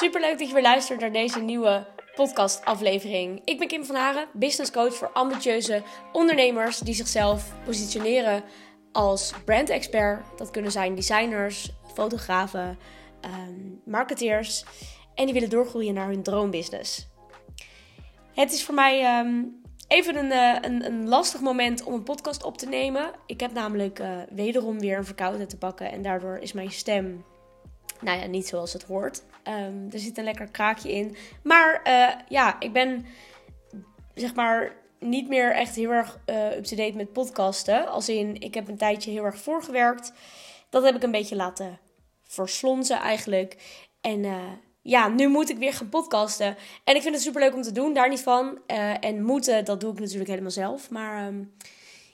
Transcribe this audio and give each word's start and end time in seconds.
Super 0.00 0.20
leuk 0.20 0.38
dat 0.38 0.48
je 0.48 0.54
weer 0.54 0.62
luistert 0.62 1.00
naar 1.00 1.12
deze 1.12 1.40
nieuwe 1.40 1.86
podcast-aflevering. 2.14 3.40
Ik 3.44 3.58
ben 3.58 3.68
Kim 3.68 3.84
van 3.84 3.94
Haren, 3.96 4.28
business 4.32 4.70
coach 4.70 4.94
voor 4.94 5.10
ambitieuze 5.12 5.82
ondernemers 6.12 6.78
die 6.78 6.94
zichzelf 6.94 7.52
positioneren 7.64 8.42
als 8.92 9.32
brand 9.44 9.68
expert. 9.68 10.38
Dat 10.38 10.50
kunnen 10.50 10.70
zijn 10.70 10.94
designers, 10.94 11.70
fotografen, 11.94 12.78
um, 13.24 13.80
marketeers 13.84 14.64
en 15.14 15.24
die 15.24 15.34
willen 15.34 15.50
doorgroeien 15.50 15.94
naar 15.94 16.08
hun 16.08 16.22
droombusiness. 16.22 17.06
Het 18.34 18.52
is 18.52 18.64
voor 18.64 18.74
mij 18.74 19.18
um, 19.18 19.62
even 19.88 20.16
een, 20.16 20.30
uh, 20.30 20.56
een, 20.60 20.84
een, 20.86 21.08
lastig 21.08 21.40
moment 21.40 21.82
om 21.82 21.94
een 21.94 22.02
podcast 22.02 22.44
op 22.44 22.58
te 22.58 22.68
nemen. 22.68 23.10
Ik 23.26 23.40
heb 23.40 23.52
namelijk 23.52 23.98
uh, 23.98 24.18
wederom 24.30 24.78
weer 24.78 24.98
een 24.98 25.04
verkoudheid 25.04 25.50
te 25.50 25.58
pakken 25.58 25.92
en 25.92 26.02
daardoor 26.02 26.36
is 26.36 26.52
mijn 26.52 26.70
stem 26.70 27.24
nou 28.00 28.18
ja, 28.18 28.26
niet 28.26 28.46
zoals 28.46 28.72
het 28.72 28.82
hoort. 28.82 29.22
Um, 29.50 29.88
er 29.90 29.98
zit 29.98 30.18
een 30.18 30.24
lekker 30.24 30.46
kraakje 30.46 30.92
in. 30.92 31.16
Maar 31.42 31.80
uh, 31.86 32.20
ja, 32.28 32.60
ik 32.60 32.72
ben 32.72 33.06
zeg 34.14 34.34
maar 34.34 34.76
niet 34.98 35.28
meer 35.28 35.52
echt 35.54 35.76
heel 35.76 35.90
erg 35.90 36.18
uh, 36.26 36.56
up-to-date 36.56 36.96
met 36.96 37.12
podcasten. 37.12 37.88
Als 37.88 38.08
in, 38.08 38.40
ik 38.40 38.54
heb 38.54 38.68
een 38.68 38.76
tijdje 38.76 39.10
heel 39.10 39.24
erg 39.24 39.38
voorgewerkt. 39.38 40.12
Dat 40.70 40.82
heb 40.82 40.94
ik 40.94 41.02
een 41.02 41.10
beetje 41.10 41.36
laten 41.36 41.78
verslonzen 42.22 42.98
eigenlijk. 42.98 43.56
En 44.00 44.24
uh, 44.24 44.36
ja, 44.82 45.08
nu 45.08 45.28
moet 45.28 45.50
ik 45.50 45.58
weer 45.58 45.72
gaan 45.72 45.88
podcasten. 45.88 46.56
En 46.84 46.96
ik 46.96 47.02
vind 47.02 47.14
het 47.14 47.24
super 47.24 47.40
leuk 47.40 47.54
om 47.54 47.62
te 47.62 47.72
doen, 47.72 47.92
daar 47.92 48.08
niet 48.08 48.22
van. 48.22 48.58
en 49.00 49.22
moeten, 49.22 49.64
dat 49.64 49.80
doe 49.80 49.92
ik 49.92 49.98
natuurlijk 49.98 50.30
helemaal 50.30 50.50
zelf. 50.50 50.90
Maar 50.90 51.26
um, 51.26 51.54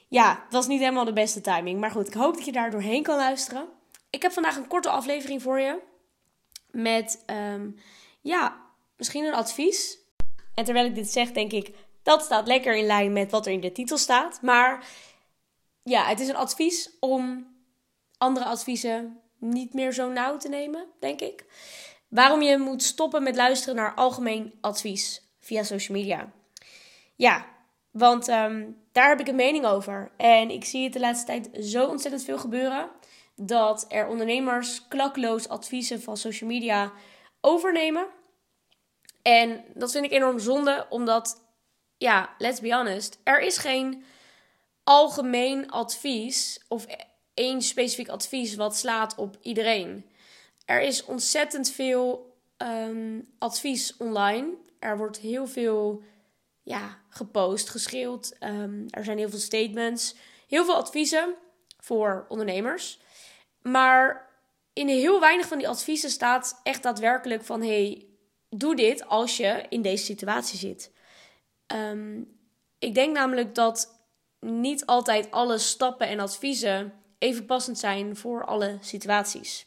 ja, 0.09 0.43
het 0.45 0.53
was 0.53 0.67
niet 0.67 0.81
helemaal 0.81 1.05
de 1.05 1.13
beste 1.13 1.41
timing. 1.41 1.81
Maar 1.81 1.91
goed, 1.91 2.07
ik 2.07 2.15
hoop 2.15 2.35
dat 2.35 2.45
je 2.45 2.53
daar 2.53 2.71
doorheen 2.71 3.03
kan 3.03 3.17
luisteren. 3.17 3.65
Ik 4.11 4.23
heb 4.23 4.33
vandaag 4.33 4.57
een 4.57 4.67
korte 4.67 4.89
aflevering 4.89 5.43
voor 5.43 5.61
je. 5.61 5.79
Met, 6.77 7.25
um, 7.27 7.77
ja, 8.21 8.61
misschien 8.97 9.25
een 9.25 9.35
advies. 9.35 9.99
En 10.55 10.65
terwijl 10.65 10.87
ik 10.87 10.95
dit 10.95 11.11
zeg, 11.11 11.33
denk 11.33 11.53
ik, 11.53 11.75
dat 12.03 12.23
staat 12.23 12.47
lekker 12.47 12.77
in 12.77 12.87
lijn 12.87 13.13
met 13.13 13.31
wat 13.31 13.47
er 13.47 13.53
in 13.53 13.61
de 13.61 13.73
titel 13.73 13.99
staat. 13.99 14.43
Maar 14.43 14.87
ja, 15.83 16.05
het 16.05 16.21
is 16.21 16.29
een 16.29 16.37
advies 16.37 16.91
om 17.01 17.47
andere 18.19 18.47
adviezen 18.47 19.21
niet 19.39 19.75
meer 19.75 19.93
zo 19.93 20.09
nauw 20.09 20.37
te 20.37 20.49
nemen, 20.49 20.87
denk 21.01 21.21
ik. 21.21 21.45
Waarom 22.09 22.43
je 22.43 22.59
moet 22.59 22.83
stoppen 22.83 23.23
met 23.23 23.37
luisteren 23.37 23.77
naar 23.77 23.95
algemeen 23.95 24.53
advies 24.61 25.23
via 25.41 25.63
social 25.63 25.99
media. 25.99 26.33
Ja, 27.15 27.47
want 27.91 28.29
um, 28.29 28.83
daar 28.93 29.09
heb 29.09 29.21
ik 29.21 29.29
een 29.29 29.35
mening 29.35 29.67
over. 29.67 30.11
En 30.17 30.51
ik 30.51 30.65
zie 30.65 30.85
het 30.85 30.93
de 30.93 31.01
laatste 31.01 31.27
tijd 31.27 31.49
zo 31.65 31.87
ontzettend 31.87 32.25
veel 32.25 32.39
gebeuren 32.39 32.91
dat 33.37 33.85
er 33.89 34.07
ondernemers 34.07 34.89
klakloos 34.89 35.49
adviezen 35.49 36.03
van 36.03 36.17
social 36.17 36.51
media 36.51 36.93
overnemen. 37.41 38.07
En 39.23 39.65
dat 39.75 39.93
vind 39.93 40.05
ik 40.05 40.13
enorm 40.13 40.39
zonde, 40.39 40.87
omdat, 40.91 41.43
ja, 41.99 42.35
let's 42.39 42.61
be 42.61 42.75
honest, 42.75 43.19
er 43.25 43.41
is 43.41 43.59
geen 43.59 44.05
algemeen 44.85 45.71
advies 45.71 46.65
of 46.69 46.87
één 47.35 47.63
specifiek 47.63 48.09
advies 48.09 48.55
wat 48.55 48.77
slaat 48.77 49.15
op 49.15 49.37
iedereen. 49.43 50.11
Er 50.65 50.81
is 50.81 51.05
ontzettend 51.05 51.71
veel 51.71 52.35
um, 52.59 53.29
advies 53.39 53.97
online. 53.97 54.55
Er 54.79 54.97
wordt 54.97 55.19
heel 55.19 55.47
veel 55.47 56.03
ja, 56.63 56.99
gepost, 57.09 57.69
geschreeuwd. 57.69 58.37
Um, 58.41 58.87
er 58.91 59.05
zijn 59.05 59.19
heel 59.19 59.29
veel 59.29 59.39
statements, 59.39 60.15
heel 60.49 60.65
veel 60.65 60.75
adviezen 60.75 61.35
voor 61.79 62.27
ondernemers. 62.29 63.01
Maar 63.67 64.29
in 64.73 64.89
heel 64.89 65.21
weinig 65.21 65.47
van 65.47 65.59
die 65.59 65.69
adviezen 65.69 66.11
staat 66.11 66.61
echt 66.63 66.83
daadwerkelijk 66.83 67.45
van: 67.45 67.63
hey, 67.63 68.07
doe 68.51 68.77
dit 68.77 69.09
als 69.09 69.37
je 69.37 69.67
in 69.69 69.83
deze 69.83 70.05
situatie 70.05 70.59
zit. 70.59 70.93
Um, 71.75 72.39
ik 72.79 72.95
denk 72.95 73.17
namelijk 73.17 73.55
dat 73.55 74.05
niet 74.41 74.87
altijd 74.87 75.31
alle 75.31 75.59
stappen 75.59 76.09
en 76.09 76.21
adviezen 76.21 76.93
even 77.19 77.47
passend 77.47 77.79
zijn 77.79 78.17
voor 78.17 78.45
alle 78.45 78.79
situaties. 78.81 79.67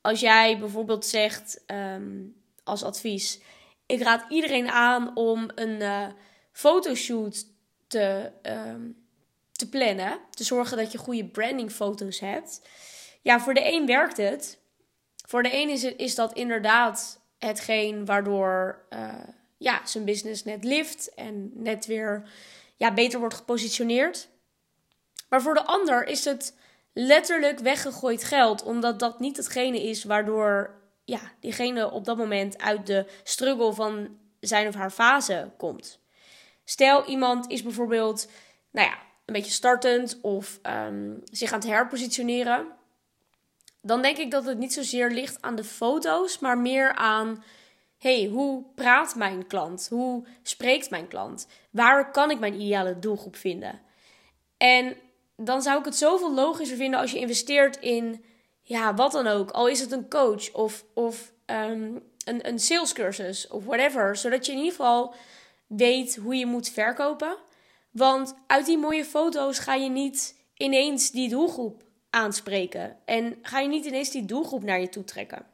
Als 0.00 0.20
jij 0.20 0.58
bijvoorbeeld 0.58 1.06
zegt 1.06 1.64
um, 1.66 2.42
als 2.64 2.82
advies: 2.82 3.40
ik 3.86 4.02
raad 4.02 4.24
iedereen 4.28 4.68
aan 4.68 5.16
om 5.16 5.50
een 5.54 5.80
uh, 5.80 6.06
fotoshoot 6.52 7.46
te, 7.86 8.32
um, 8.42 9.01
te 9.62 9.68
plannen. 9.68 10.18
Te 10.30 10.44
zorgen 10.44 10.76
dat 10.76 10.92
je 10.92 10.98
goede 10.98 11.24
brandingfoto's 11.24 12.20
hebt. 12.20 12.60
Ja, 13.20 13.40
voor 13.40 13.54
de 13.54 13.72
een 13.72 13.86
werkt 13.86 14.16
het. 14.16 14.58
Voor 15.26 15.42
de 15.42 15.54
een 15.54 15.68
is, 15.68 15.82
het, 15.82 15.94
is 15.96 16.14
dat 16.14 16.32
inderdaad 16.32 17.20
hetgeen 17.38 18.04
waardoor 18.04 18.84
uh, 18.90 19.14
ja, 19.56 19.86
zijn 19.86 20.04
business 20.04 20.44
net 20.44 20.64
lift 20.64 21.14
en 21.14 21.50
net 21.54 21.86
weer 21.86 22.30
ja, 22.76 22.94
beter 22.94 23.18
wordt 23.18 23.34
gepositioneerd. 23.34 24.28
Maar 25.28 25.42
voor 25.42 25.54
de 25.54 25.64
ander 25.64 26.06
is 26.06 26.24
het 26.24 26.56
letterlijk 26.92 27.58
weggegooid 27.58 28.24
geld, 28.24 28.62
omdat 28.62 28.98
dat 28.98 29.20
niet 29.20 29.36
hetgene 29.36 29.82
is 29.82 30.04
waardoor 30.04 30.80
ja, 31.04 31.20
diegene 31.40 31.90
op 31.90 32.04
dat 32.04 32.16
moment 32.16 32.58
uit 32.58 32.86
de 32.86 33.06
struggle 33.22 33.72
van 33.72 34.18
zijn 34.40 34.68
of 34.68 34.74
haar 34.74 34.90
fase 34.90 35.50
komt. 35.56 36.00
Stel, 36.64 37.04
iemand 37.06 37.50
is 37.50 37.62
bijvoorbeeld, 37.62 38.30
nou 38.70 38.88
ja, 38.88 38.98
een 39.32 39.40
beetje 39.40 39.56
startend 39.56 40.18
of 40.20 40.60
um, 40.62 41.22
zich 41.30 41.52
aan 41.52 41.58
het 41.58 41.68
herpositioneren, 41.68 42.66
dan 43.80 44.02
denk 44.02 44.16
ik 44.16 44.30
dat 44.30 44.44
het 44.44 44.58
niet 44.58 44.72
zozeer 44.72 45.10
ligt 45.10 45.42
aan 45.42 45.56
de 45.56 45.64
foto's, 45.64 46.38
maar 46.38 46.58
meer 46.58 46.94
aan 46.94 47.42
hey, 48.02 48.28
hoe 48.32 48.64
praat 48.74 49.14
mijn 49.14 49.46
klant? 49.46 49.86
Hoe 49.90 50.26
spreekt 50.42 50.90
mijn 50.90 51.08
klant? 51.08 51.46
Waar 51.70 52.10
kan 52.10 52.30
ik 52.30 52.38
mijn 52.38 52.54
ideale 52.54 52.98
doelgroep 52.98 53.36
vinden? 53.36 53.80
En 54.56 54.96
dan 55.36 55.62
zou 55.62 55.78
ik 55.78 55.84
het 55.84 55.96
zoveel 55.96 56.34
logischer 56.34 56.76
vinden 56.76 57.00
als 57.00 57.12
je 57.12 57.18
investeert 57.18 57.76
in, 57.76 58.24
ja, 58.62 58.94
wat 58.94 59.12
dan 59.12 59.26
ook. 59.26 59.50
Al 59.50 59.68
is 59.68 59.80
het 59.80 59.92
een 59.92 60.08
coach 60.08 60.52
of, 60.52 60.84
of 60.94 61.32
um, 61.46 62.02
een, 62.24 62.48
een 62.48 62.58
salescursus 62.58 63.48
of 63.48 63.64
whatever. 63.64 64.16
Zodat 64.16 64.46
je 64.46 64.52
in 64.52 64.58
ieder 64.58 64.72
geval 64.72 65.14
weet 65.66 66.16
hoe 66.16 66.36
je 66.36 66.46
moet 66.46 66.68
verkopen. 66.68 67.36
Want 67.92 68.34
uit 68.46 68.66
die 68.66 68.78
mooie 68.78 69.04
foto's 69.04 69.58
ga 69.58 69.74
je 69.74 69.88
niet 69.88 70.36
ineens 70.54 71.10
die 71.10 71.28
doelgroep 71.28 71.82
aanspreken. 72.10 72.96
En 73.04 73.38
ga 73.42 73.60
je 73.60 73.68
niet 73.68 73.84
ineens 73.84 74.10
die 74.10 74.24
doelgroep 74.24 74.62
naar 74.62 74.80
je 74.80 74.88
toe 74.88 75.04
trekken. 75.04 75.46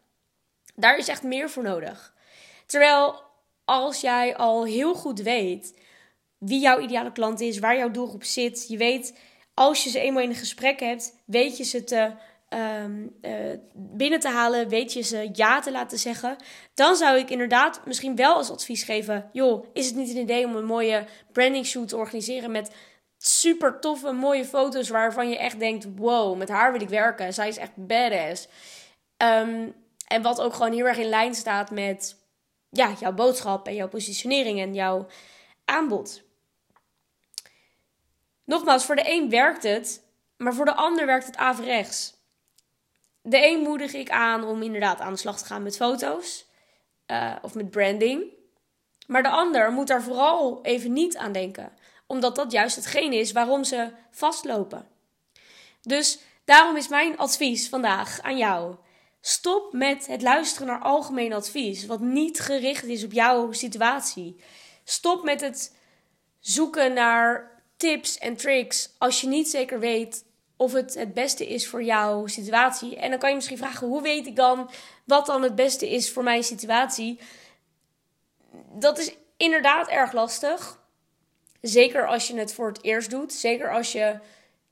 Daar 0.75 0.99
is 0.99 1.09
echt 1.09 1.23
meer 1.23 1.51
voor 1.51 1.63
nodig. 1.63 2.15
Terwijl 2.67 3.23
als 3.65 4.01
jij 4.01 4.37
al 4.37 4.65
heel 4.65 4.95
goed 4.95 5.21
weet 5.21 5.79
wie 6.39 6.61
jouw 6.61 6.81
ideale 6.81 7.13
klant 7.13 7.41
is, 7.41 7.59
waar 7.59 7.77
jouw 7.77 7.91
doelgroep 7.91 8.25
zit, 8.25 8.69
je 8.69 8.77
weet 8.77 9.19
als 9.55 9.85
je 9.85 9.91
ze 9.91 10.01
eenmaal 10.01 10.23
in 10.23 10.29
een 10.29 10.35
gesprek 10.35 10.81
hebt, 10.81 11.15
weet 11.25 11.57
je 11.57 11.65
ze 11.65 11.85
te 11.85 12.13
um, 12.55 13.17
uh, 13.23 13.33
binnen 13.75 14.21
te 14.21 14.29
halen, 14.29 14.69
weet 14.69 14.93
je 14.93 15.03
ze 15.03 15.29
ja 15.33 15.61
te 15.61 15.71
laten 15.71 15.99
zeggen, 15.99 16.37
dan 16.75 16.97
zou 16.97 17.19
ik 17.19 17.31
inderdaad 17.31 17.81
misschien 17.85 18.17
wel 18.17 18.35
als 18.35 18.51
advies 18.51 18.83
geven: 18.83 19.31
joh, 19.33 19.67
is 19.73 19.87
het 19.87 19.95
niet 19.95 20.11
een 20.11 20.23
idee 20.23 20.45
om 20.45 20.57
een 20.57 20.65
mooie 20.65 21.05
branding 21.33 21.67
shoot 21.67 21.89
te 21.89 21.97
organiseren 21.97 22.51
met 22.51 22.71
super 23.19 23.81
toffe, 23.81 24.13
mooie 24.13 24.45
foto's 24.45 24.89
waarvan 24.89 25.29
je 25.29 25.39
echt 25.39 25.59
denkt: 25.59 25.87
wow, 25.97 26.37
met 26.37 26.49
haar 26.49 26.73
wil 26.73 26.81
ik 26.81 26.89
werken. 26.89 27.35
Zij 27.35 27.49
is 27.49 27.57
echt 27.57 27.73
badass. 27.75 28.49
Um, 29.17 29.75
en 30.07 30.23
wat 30.23 30.41
ook 30.41 30.55
gewoon 30.55 30.73
heel 30.73 30.87
erg 30.87 30.99
in 30.99 31.09
lijn 31.09 31.35
staat 31.35 31.71
met 31.71 32.17
ja, 32.71 32.93
jouw 33.01 33.13
boodschap 33.13 33.67
en 33.67 33.75
jouw 33.75 33.89
positionering 33.89 34.61
en 34.61 34.75
jouw 34.75 35.07
aanbod. 35.65 36.23
Nogmaals, 38.45 38.85
voor 38.85 38.97
de 38.97 39.13
een 39.13 39.31
werkt 39.31 39.63
het, 39.63 40.03
maar 40.37 40.55
voor 40.55 40.65
de 40.65 40.75
ander 40.75 41.07
werkt 41.07 41.27
het 41.27 41.37
averechts 41.37 42.18
de 43.29 43.47
een 43.47 43.61
moedig 43.61 43.93
ik 43.93 44.11
aan 44.11 44.45
om 44.45 44.63
inderdaad 44.63 45.01
aan 45.01 45.13
de 45.13 45.19
slag 45.19 45.39
te 45.39 45.45
gaan 45.45 45.63
met 45.63 45.77
foto's 45.77 46.47
uh, 47.07 47.37
of 47.43 47.55
met 47.55 47.71
branding. 47.71 48.23
Maar 49.07 49.23
de 49.23 49.29
ander 49.29 49.73
moet 49.73 49.87
daar 49.87 50.03
vooral 50.03 50.59
even 50.63 50.93
niet 50.93 51.17
aan 51.17 51.33
denken, 51.33 51.73
omdat 52.07 52.37
dat 52.37 52.53
juist 52.53 52.77
hetgeen 52.77 53.13
is 53.13 53.33
waarom 53.33 53.65
ze 53.65 53.91
vastlopen. 54.11 54.89
Dus 55.83 56.19
daarom 56.45 56.77
is 56.77 56.89
mijn 56.89 57.19
advies 57.19 57.69
vandaag 57.69 58.21
aan 58.23 58.37
jou. 58.37 58.77
Stop 59.21 59.73
met 59.73 60.07
het 60.07 60.23
luisteren 60.23 60.67
naar 60.67 60.81
algemeen 60.81 61.33
advies, 61.33 61.87
wat 61.87 62.01
niet 62.01 62.41
gericht 62.41 62.85
is 62.85 63.05
op 63.05 63.13
jouw 63.13 63.53
situatie. 63.53 64.41
Stop 64.85 65.25
met 65.25 65.41
het 65.41 65.77
zoeken 66.41 66.93
naar 66.93 67.57
tips 67.77 68.19
en 68.19 68.37
tricks 68.37 68.95
als 68.99 69.21
je 69.21 69.27
niet 69.27 69.49
zeker 69.49 69.81
weet 69.81 70.25
of 70.59 70.73
het 70.73 70.95
het 70.95 71.15
beste 71.15 71.49
is 71.49 71.69
voor 71.69 71.83
jouw 71.83 72.27
situatie. 72.27 72.97
En 72.97 73.11
dan 73.11 73.19
kan 73.19 73.29
je 73.29 73.35
misschien 73.35 73.59
vragen: 73.59 73.89
hoe 73.89 74.03
weet 74.03 74.27
ik 74.27 74.37
dan 74.37 74.71
wat 75.05 75.27
dan 75.27 75.43
het 75.43 75.55
beste 75.55 75.91
is 75.91 76.13
voor 76.13 76.23
mijn 76.23 76.45
situatie? 76.45 77.19
Dat 78.73 78.99
is 78.99 79.15
inderdaad 79.37 79.89
erg 79.89 80.13
lastig. 80.13 80.81
Zeker 81.61 82.07
als 82.07 82.29
je 82.29 82.39
het 82.39 82.55
voor 82.55 82.69
het 82.69 82.83
eerst 82.83 83.11
doet. 83.11 83.33
Zeker 83.33 83.73
als 83.73 83.93
je 83.93 84.19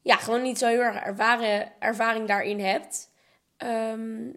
ja, 0.02 0.16
gewoon 0.16 0.42
niet 0.42 0.58
zo 0.58 0.66
heel 0.66 0.80
erg 0.80 0.96
ervaring 1.78 2.28
daarin 2.28 2.60
hebt. 2.60 3.10
Um, 3.58 4.34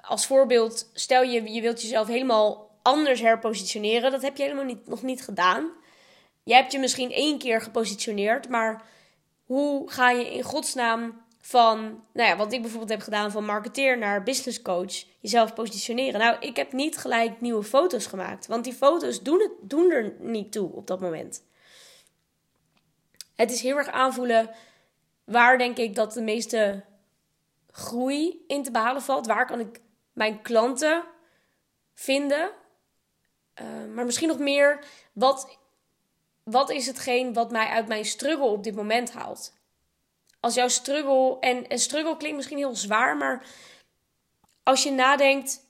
als 0.00 0.26
voorbeeld, 0.26 0.90
stel 0.92 1.22
je, 1.22 1.52
je 1.52 1.60
wilt 1.60 1.82
jezelf 1.82 2.06
helemaal 2.06 2.70
anders 2.82 3.20
herpositioneren. 3.20 4.10
Dat 4.10 4.22
heb 4.22 4.36
je 4.36 4.42
helemaal 4.42 4.64
niet, 4.64 4.86
nog 4.86 5.02
niet 5.02 5.22
gedaan. 5.22 5.70
Je 6.42 6.54
hebt 6.54 6.72
je 6.72 6.78
misschien 6.78 7.12
één 7.12 7.38
keer 7.38 7.60
gepositioneerd, 7.60 8.48
maar 8.48 8.82
hoe 9.46 9.90
ga 9.90 10.10
je 10.10 10.32
in 10.34 10.42
godsnaam 10.42 11.24
van, 11.40 12.04
nou 12.12 12.28
ja, 12.28 12.36
wat 12.36 12.52
ik 12.52 12.60
bijvoorbeeld 12.60 12.90
heb 12.90 13.00
gedaan 13.00 13.30
van 13.30 13.44
marketeer 13.44 13.98
naar 13.98 14.22
business 14.22 14.62
coach, 14.62 15.04
jezelf 15.20 15.54
positioneren. 15.54 16.20
Nou, 16.20 16.36
ik 16.40 16.56
heb 16.56 16.72
niet 16.72 16.96
gelijk 16.96 17.40
nieuwe 17.40 17.62
foto's 17.62 18.06
gemaakt, 18.06 18.46
want 18.46 18.64
die 18.64 18.72
foto's 18.72 19.22
doen, 19.22 19.40
het, 19.40 19.52
doen 19.60 19.90
er 19.90 20.14
niet 20.18 20.52
toe 20.52 20.72
op 20.72 20.86
dat 20.86 21.00
moment. 21.00 21.44
Het 23.34 23.50
is 23.50 23.60
heel 23.60 23.76
erg 23.76 23.88
aanvoelen 23.88 24.50
waar 25.24 25.58
denk 25.58 25.76
ik 25.76 25.94
dat 25.94 26.12
de 26.12 26.22
meeste 26.22 26.84
groei 27.70 28.44
in 28.46 28.62
te 28.62 28.70
behalen 28.70 29.02
valt. 29.02 29.26
Waar 29.26 29.46
kan 29.46 29.60
ik 29.60 29.80
mijn 30.12 30.42
klanten 30.42 31.04
vinden? 31.94 32.50
Uh, 33.60 33.94
maar 33.94 34.04
misschien 34.04 34.28
nog 34.28 34.38
meer, 34.38 34.84
wat, 35.12 35.58
wat 36.50 36.70
is 36.70 36.86
hetgeen 36.86 37.32
wat 37.32 37.50
mij 37.50 37.66
uit 37.66 37.86
mijn 37.86 38.04
struggle 38.04 38.46
op 38.46 38.64
dit 38.64 38.74
moment 38.74 39.12
haalt? 39.12 39.54
Als 40.40 40.54
jouw 40.54 40.68
struggle, 40.68 41.36
en, 41.40 41.68
en 41.68 41.78
struggle 41.78 42.16
klinkt 42.16 42.36
misschien 42.36 42.58
heel 42.58 42.74
zwaar, 42.74 43.16
maar 43.16 43.46
als 44.62 44.82
je 44.82 44.90
nadenkt, 44.90 45.66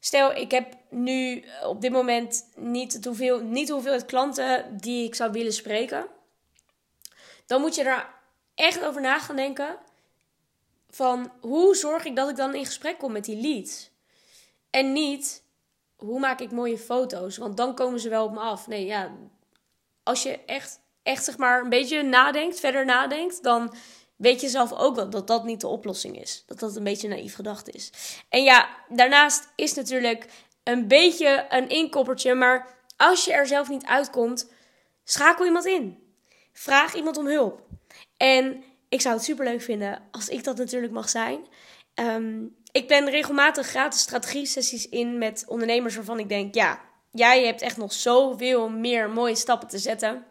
stel 0.00 0.32
ik 0.32 0.50
heb 0.50 0.76
nu 0.90 1.44
op 1.64 1.80
dit 1.80 1.92
moment 1.92 2.48
niet, 2.56 3.04
hoeveel, 3.04 3.40
niet 3.40 3.68
hoeveel 3.68 4.04
klanten 4.04 4.76
die 4.76 5.06
ik 5.06 5.14
zou 5.14 5.32
willen 5.32 5.52
spreken, 5.52 6.06
dan 7.46 7.60
moet 7.60 7.74
je 7.74 7.82
er 7.82 8.08
echt 8.54 8.84
over 8.84 9.00
na 9.00 9.18
gaan 9.18 9.36
denken 9.36 9.78
van 10.90 11.32
hoe 11.40 11.74
zorg 11.74 12.04
ik 12.04 12.16
dat 12.16 12.28
ik 12.28 12.36
dan 12.36 12.54
in 12.54 12.66
gesprek 12.66 12.98
kom 12.98 13.12
met 13.12 13.24
die 13.24 13.40
leads? 13.40 13.90
En 14.70 14.92
niet 14.92 15.42
hoe 15.96 16.18
maak 16.18 16.40
ik 16.40 16.50
mooie 16.50 16.78
foto's, 16.78 17.36
want 17.36 17.56
dan 17.56 17.74
komen 17.74 18.00
ze 18.00 18.08
wel 18.08 18.24
op 18.24 18.32
me 18.32 18.40
af. 18.40 18.66
Nee, 18.66 18.86
ja, 18.86 19.16
als 20.06 20.22
je 20.22 20.38
echt, 20.44 20.80
echt 21.02 21.24
zeg 21.24 21.36
maar 21.36 21.60
een 21.60 21.68
beetje 21.68 22.02
nadenkt, 22.02 22.60
verder 22.60 22.84
nadenkt, 22.84 23.42
dan 23.42 23.74
weet 24.16 24.40
je 24.40 24.48
zelf 24.48 24.72
ook 24.72 24.94
wel 24.96 25.10
dat 25.10 25.26
dat 25.26 25.44
niet 25.44 25.60
de 25.60 25.66
oplossing 25.66 26.20
is. 26.20 26.44
Dat 26.46 26.58
dat 26.58 26.76
een 26.76 26.84
beetje 26.84 27.08
naïef 27.08 27.34
gedacht 27.34 27.70
is. 27.70 27.90
En 28.28 28.42
ja, 28.42 28.68
daarnaast 28.88 29.48
is 29.56 29.74
natuurlijk 29.74 30.26
een 30.62 30.88
beetje 30.88 31.46
een 31.48 31.68
inkoppertje, 31.68 32.34
maar 32.34 32.66
als 32.96 33.24
je 33.24 33.32
er 33.32 33.46
zelf 33.46 33.68
niet 33.68 33.86
uitkomt, 33.86 34.50
schakel 35.04 35.44
iemand 35.44 35.66
in. 35.66 35.98
Vraag 36.52 36.94
iemand 36.94 37.16
om 37.16 37.26
hulp. 37.26 37.60
En 38.16 38.64
ik 38.88 39.00
zou 39.00 39.14
het 39.14 39.24
super 39.24 39.44
leuk 39.44 39.62
vinden 39.62 40.02
als 40.10 40.28
ik 40.28 40.44
dat 40.44 40.56
natuurlijk 40.56 40.92
mag 40.92 41.08
zijn. 41.08 41.46
Ehm, 41.94 42.44
ik 42.72 42.88
ben 42.88 43.10
regelmatig 43.10 43.66
gratis 43.66 44.00
strategie-sessies 44.00 44.88
in 44.88 45.18
met 45.18 45.44
ondernemers 45.46 45.94
waarvan 45.94 46.18
ik 46.18 46.28
denk: 46.28 46.54
ja, 46.54 46.80
jij 47.18 47.44
hebt 47.44 47.62
echt 47.62 47.76
nog 47.76 47.92
zoveel 47.92 48.68
meer 48.68 49.10
mooie 49.10 49.34
stappen 49.34 49.68
te 49.68 49.78
zetten. 49.78 50.24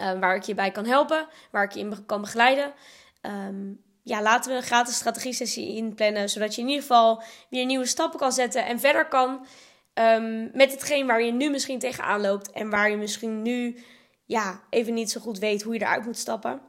Uh, 0.00 0.18
waar 0.18 0.36
ik 0.36 0.42
je 0.42 0.54
bij 0.54 0.70
kan 0.70 0.86
helpen, 0.86 1.28
waar 1.50 1.64
ik 1.64 1.72
je 1.72 1.80
in 1.80 2.06
kan 2.06 2.20
begeleiden. 2.20 2.72
Ehm, 3.20 3.72
ja, 4.02 4.22
laten 4.22 4.50
we 4.50 4.56
een 4.56 4.62
gratis 4.62 4.94
strategie-sessie 4.94 5.76
inplannen, 5.76 6.28
zodat 6.28 6.54
je 6.54 6.60
in 6.60 6.66
ieder 6.66 6.82
geval 6.82 7.22
weer 7.50 7.64
nieuwe 7.64 7.86
stappen 7.86 8.18
kan 8.18 8.32
zetten 8.32 8.66
en 8.66 8.80
verder 8.80 9.08
kan 9.08 9.46
um, 9.94 10.50
met 10.52 10.72
hetgeen 10.72 11.06
waar 11.06 11.22
je 11.22 11.32
nu 11.32 11.50
misschien 11.50 11.78
tegenaan 11.78 12.20
loopt 12.20 12.50
en 12.50 12.70
waar 12.70 12.90
je 12.90 12.96
misschien 12.96 13.42
nu 13.42 13.84
ja, 14.24 14.62
even 14.70 14.94
niet 14.94 15.10
zo 15.10 15.20
goed 15.20 15.38
weet 15.38 15.62
hoe 15.62 15.74
je 15.74 15.80
eruit 15.80 16.04
moet 16.04 16.18
stappen. 16.18 16.60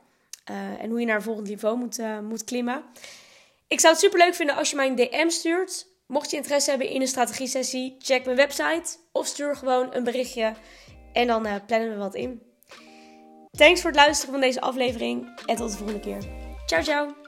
Uh, 0.51 0.81
en 0.81 0.89
hoe 0.89 0.99
je 0.99 1.05
naar 1.05 1.15
een 1.15 1.21
volgend 1.21 1.47
niveau 1.47 1.77
moet, 1.77 1.99
uh, 1.99 2.19
moet 2.19 2.43
klimmen. 2.43 2.83
Ik 3.67 3.79
zou 3.79 3.93
het 3.93 4.01
super 4.01 4.19
leuk 4.19 4.35
vinden 4.35 4.55
als 4.55 4.69
je 4.69 4.75
mij 4.75 4.87
een 4.87 4.95
DM 4.95 5.29
stuurt. 5.29 5.87
Mocht 6.05 6.31
je 6.31 6.37
interesse 6.37 6.69
hebben 6.69 6.89
in 6.89 7.01
een 7.01 7.07
strategie-sessie, 7.07 7.95
check 7.99 8.25
mijn 8.25 8.37
website 8.37 8.97
of 9.17 9.25
stuur 9.27 9.55
gewoon 9.55 9.95
een 9.95 10.03
berichtje 10.03 10.53
en 11.13 11.27
dan 11.27 11.47
uh, 11.47 11.55
plannen 11.65 11.89
we 11.89 11.97
wat 11.97 12.15
in. 12.15 12.41
Thanks 13.51 13.81
voor 13.81 13.89
het 13.89 13.99
luisteren 13.99 14.31
van 14.31 14.41
deze 14.41 14.61
aflevering 14.61 15.39
en 15.45 15.55
tot 15.55 15.71
de 15.71 15.77
volgende 15.77 15.99
keer. 16.01 16.23
Ciao, 16.65 16.81
ciao! 16.81 17.26